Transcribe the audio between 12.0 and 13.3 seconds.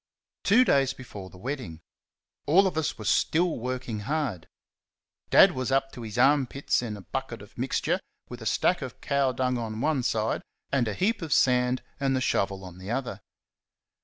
the shovel on the other.